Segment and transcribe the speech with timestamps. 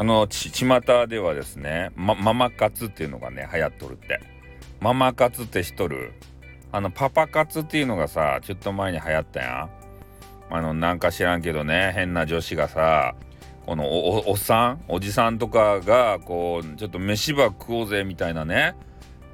[0.00, 4.18] あのち巷ではですね、ま、ママ活っていうのがね流行っとるって。
[4.80, 6.14] ママ活ってしとる？
[6.72, 9.68] あのパパ活っていうのがさちょっと前に流行ったや
[10.48, 10.54] ん。
[10.54, 13.14] あのなんか知らんけどね変な女子がさ
[13.66, 13.84] この
[14.30, 14.80] おっさん？
[14.88, 18.76] おじさんとかがこうちょっと飯ば食おうぜみたいなね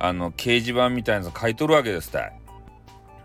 [0.01, 2.33] あの掲示板みたいなの書いとるわけですたい。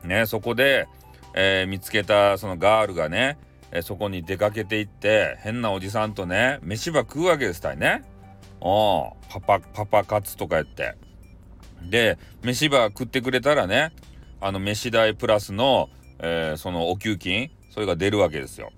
[0.04, 0.88] ねそこで、
[1.34, 3.40] えー、見つけたそのガールがね、
[3.72, 8.04] え、そこに出かけていって変なおじさんとね飯ば食うわけですたいね。
[8.60, 10.96] おパパパパ活とかやって。
[11.90, 13.92] で飯ば食ってくれたらね
[14.40, 18.72] あの飯代プラスの、えー、そのお給金それが出るわけですよ。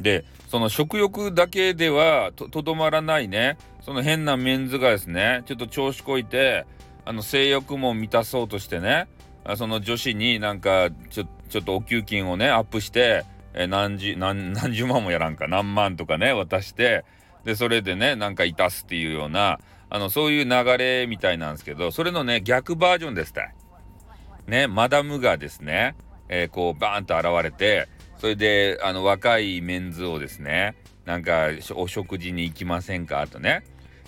[0.00, 6.66] でその食欲だけではとどまらないねその変なメンズがですねちょっと調子こいて
[7.04, 9.08] あの性欲も満たそうとしてね
[9.56, 13.24] その女子になんかちょちょっとお給金をねアップして
[13.54, 15.48] え何十何 何十万もやらんか。
[15.48, 17.04] 何万とかね渡して。
[17.44, 23.42] でそれでねなんかいたすっていうようなあのそういう流れみたいなんですけどそれのね逆バージョンですた。
[23.44, 23.54] い。
[24.46, 25.94] ねマダムがですね、
[26.28, 27.88] えー、こうバーンと現れて
[28.18, 30.74] それであの若いメンズをですね
[31.06, 33.26] なんかお食事に行きませんか？
[33.28, 33.62] とね、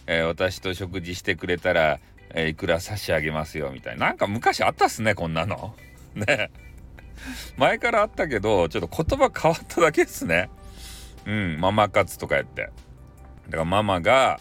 [0.06, 1.98] えー、私と食事してくれたら、
[2.34, 3.70] えー、いくら差し上げますよ？
[3.72, 4.08] みたいな。
[4.08, 5.74] なんか昔あったっすねこんなの。
[6.14, 6.50] ね。
[7.56, 10.50] 前からあったけどちょっと言葉変わっただけっすね。
[11.27, 12.70] うんママ活とかやって。
[13.47, 14.41] だからママが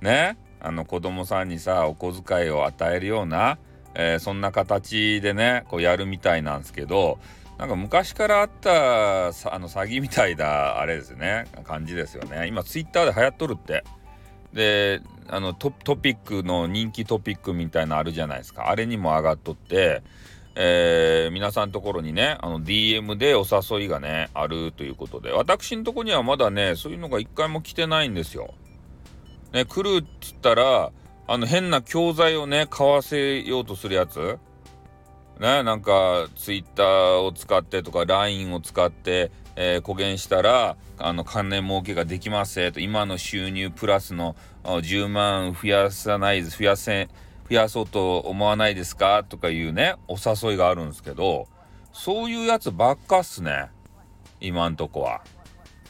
[0.00, 3.58] ねあの子供さんにさお小遣いを与えるような、
[3.94, 7.18] えー、そんな形でねこうやるみたいなんですけど
[7.58, 11.46] なんか昔からあったあの詐欺みたいなあれですね。
[11.64, 12.46] 感じですよね。
[12.46, 13.84] 今ツイッターで流行っとるって。
[14.52, 18.70] であのトピックの人気トピックみたいなあるじゃないですか。
[18.70, 20.02] あれにも上がっとって。
[20.60, 28.52] えー、皆さんところにねあの DM でお誘いがねあるということで私のとこにはまだねそういうのが一回も来てないんですよ。
[29.52, 30.90] ね来るっつったら
[31.28, 34.38] あの変な教材をね買わせようとするやつ
[35.38, 47.08] ね、なんかツイッターを使ってとか LINE を使って、えー、言したらあの金儲けができますと今の収入プラスの10万増やさない増やせ
[47.48, 49.24] 増やそうと思わないですか？
[49.24, 51.46] とかいうねお誘いがあるんですけど
[51.92, 53.70] そういうやつばっかっすね
[54.40, 55.22] 今んとこは。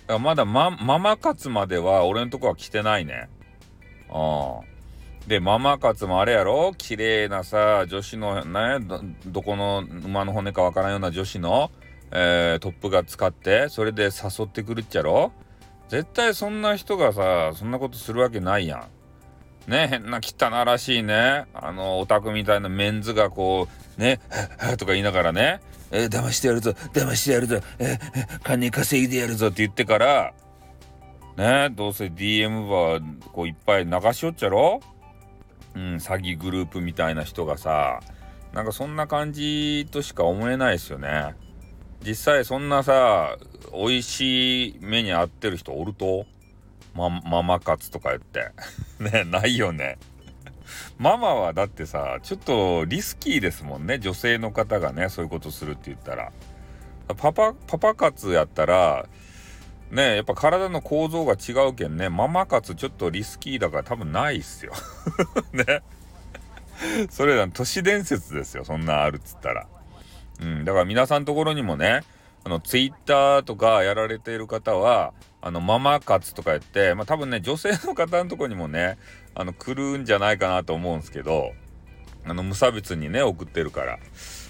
[0.06, 3.28] だからまだママ活までは俺んとこは来てないね。
[4.08, 4.68] ああ。
[5.26, 6.72] でママ活もあれやろ？
[6.78, 8.78] 綺麗なさ女子のね
[9.26, 11.70] どこの馬の骨かわからんような女子の、
[12.10, 15.32] えー、トップが使ってそれで誘ってくるっちゃろ？
[15.88, 18.86] 絶対そんな人がさそんなことするわけないやん。
[19.68, 21.44] ね変な汚らしいね。
[21.54, 23.68] あのオタクみたいなメンズがこ
[23.98, 24.20] うね
[24.78, 25.60] 「とか言いながらね
[25.92, 27.60] 「えー、騙してやるぞ騙してやるぞ。
[27.78, 30.32] えー、金稼いでやるぞ」って言ってから
[31.36, 33.00] ねどうせ DM は
[33.32, 34.80] こういっぱい流しよっちゃろ？
[35.74, 38.00] うん、詐欺グループみたいな人がさ
[38.52, 41.34] なんかそんな感じとしか思えないですよね。
[42.04, 43.36] 実際そんなさ
[43.72, 46.26] 美味しい目に合ってる人おると？
[46.98, 48.50] まママ活とか言って。
[48.98, 49.98] ねないよね。
[50.98, 53.98] ママはだってさちょっとリスキーですもんね。
[53.98, 56.32] 女性の方がねそういうことするって言ったら。
[57.16, 59.06] パパパパ活やったら
[59.90, 62.08] ねやっぱ体の構造が違うけんね。
[62.08, 64.72] ママ活ちょっとリスキーだから多分ないっすよ。
[65.52, 65.82] ね。
[67.10, 68.64] それら都市伝説ですよ。
[68.64, 69.66] そんなあるっつったら。
[70.40, 70.64] うん。
[70.64, 72.02] だから皆さんところにもね
[72.44, 78.98] あのツイッターとかやられている方はあのママ活とか言ってまあ多分ね女性の方のとこにもね
[79.34, 81.52] あの来るんじゃないかなと思うんですけど
[82.24, 83.98] あの無差別にね送ってるからだ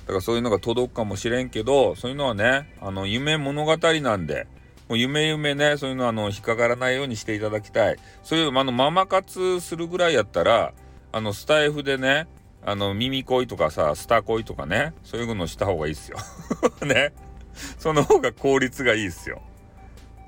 [0.06, 4.46] からそういうのが届くかもしれんけどそういうのはねあの夢物語なんで
[4.88, 7.98] もう夢夢ね、そういうのあの、引っかからないようにしていただきたい。
[8.22, 10.72] そういう、あの、ママ活するぐらいやったら、
[11.12, 12.26] あの、スタイフでね、
[12.64, 16.16] あの、耳恋とかさ、スタ恋とかね、そういうのした方がいいっすよ。
[16.86, 17.12] ね。
[17.78, 19.42] その方が効率がいいっすよ。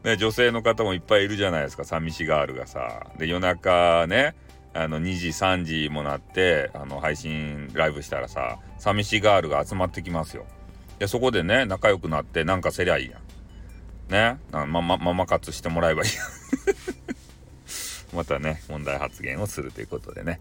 [0.04, 3.06] ね、女性の方もいっぱいいるじゃないですか、寂しガールがさ。
[3.18, 4.34] で、夜中ね、
[4.72, 10.46] あの、2時、3時もなって、あの、配信ライブしたらさ、寂しガールが集まってきますよ。
[10.98, 13.20] で、そこでね、仲良くなってなんかせりゃいいやん。
[14.10, 16.26] ねままママ活してもらえばいいやん
[18.16, 20.40] またね問題発言をするということでね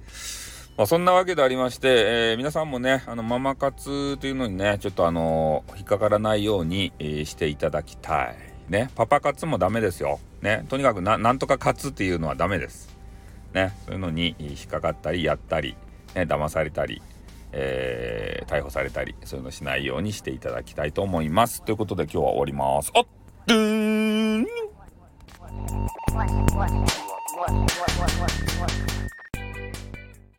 [0.79, 8.37] まあ、そんなわけでありまして、えー、皆さんもねあのママ活というのにねちょっとあの引っかからないように、えー、していただきたい。
[8.69, 8.89] ね。
[8.95, 10.21] パパ活もダメですよ。
[10.41, 10.65] ね。
[10.69, 12.95] とにかくなんとか活っていうのはダメです。
[13.53, 13.73] ね。
[13.87, 15.75] そういうのに引っかかったりやったり
[16.15, 17.01] ね騙されたり
[17.51, 21.61] えー、逮捕されたりそういうのしないようにしていただきたいと思います。
[21.61, 22.89] ということで今日は終わります。
[22.95, 23.05] おっ
[26.13, 26.31] What?
[28.57, 28.88] What?